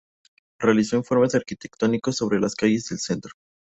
Realizó 0.57 0.95
informes 0.97 1.35
arquitectónicos 1.35 2.17
sobre 2.17 2.39
las 2.39 2.55
calles 2.55 2.87
del 2.89 2.97
centro. 2.97 3.33